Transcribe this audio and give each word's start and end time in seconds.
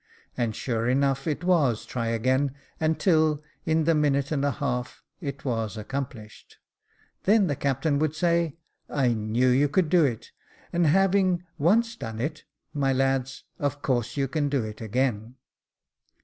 And 0.35 0.55
sure 0.55 0.89
enough 0.89 1.27
it 1.27 1.43
was 1.43 1.85
try 1.85 2.07
again, 2.07 2.55
until 2.79 3.43
in 3.67 3.83
the 3.83 3.93
minute 3.93 4.31
and 4.31 4.43
a 4.43 4.49
half 4.53 5.03
it 5.19 5.45
was 5.45 5.77
accomplished. 5.77 6.57
Then 7.25 7.45
the 7.45 7.55
captain 7.55 7.99
would 7.99 8.15
say, 8.15 8.57
"I 8.89 9.09
knew 9.09 9.49
you 9.49 9.69
could 9.69 9.89
do 9.89 10.03
it, 10.03 10.31
and 10.73 10.87
having 10.87 11.43
once 11.59 11.95
done 11.95 12.19
it, 12.19 12.45
my 12.73 12.91
lads, 12.91 13.43
of 13.59 13.83
course 13.83 14.17
you 14.17 14.27
can 14.27 14.49
do 14.49 14.63
it 14.63 14.81
again." 14.81 15.35